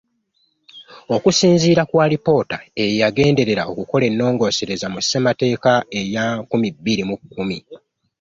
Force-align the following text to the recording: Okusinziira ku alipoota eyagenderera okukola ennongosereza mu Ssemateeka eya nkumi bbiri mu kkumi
Okusinziira 1.15 1.81
ku 1.89 1.95
alipoota 2.05 2.57
eyagenderera 2.83 3.63
okukola 3.71 4.03
ennongosereza 4.09 4.87
mu 4.93 4.99
Ssemateeka 5.03 5.71
eya 5.99 6.23
nkumi 6.41 6.67
bbiri 6.75 7.03
mu 7.09 7.15
kkumi 7.21 7.57